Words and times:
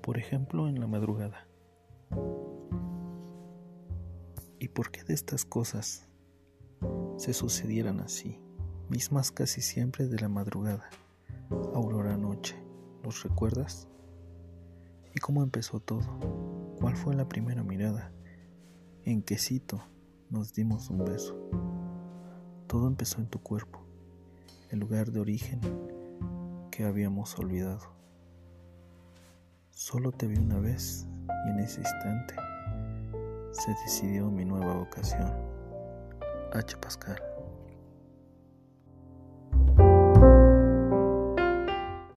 por 0.00 0.18
ejemplo 0.18 0.68
en 0.68 0.78
la 0.78 0.86
madrugada. 0.86 1.46
¿Y 4.58 4.68
por 4.68 4.90
qué 4.90 5.04
de 5.04 5.14
estas 5.14 5.44
cosas 5.44 6.08
se 7.16 7.32
sucedieran 7.32 8.00
así, 8.00 8.38
mismas 8.88 9.32
casi 9.32 9.62
siempre 9.62 10.06
de 10.06 10.20
la 10.20 10.28
madrugada, 10.28 10.88
aurora 11.74 12.16
noche? 12.16 12.56
¿Los 13.02 13.22
recuerdas? 13.22 13.88
¿Y 15.14 15.20
cómo 15.20 15.42
empezó 15.42 15.80
todo? 15.80 16.76
¿Cuál 16.78 16.96
fue 16.96 17.14
la 17.14 17.28
primera 17.28 17.62
mirada? 17.62 18.12
¿En 19.04 19.22
qué 19.22 19.38
sitio 19.38 19.82
nos 20.28 20.52
dimos 20.52 20.90
un 20.90 21.04
beso? 21.04 21.36
Todo 22.66 22.86
empezó 22.86 23.20
en 23.20 23.26
tu 23.26 23.40
cuerpo, 23.42 23.80
el 24.70 24.78
lugar 24.78 25.10
de 25.10 25.20
origen 25.20 25.60
que 26.70 26.84
habíamos 26.84 27.36
olvidado. 27.38 28.00
Solo 29.90 30.12
te 30.12 30.28
vi 30.28 30.38
una 30.38 30.60
vez 30.60 31.04
y 31.46 31.50
en 31.50 31.58
ese 31.58 31.80
instante 31.80 32.36
se 33.50 33.72
decidió 33.82 34.30
mi 34.30 34.44
nueva 34.44 34.74
vocación. 34.74 35.32
H. 36.52 36.76
Pascal. 36.76 37.20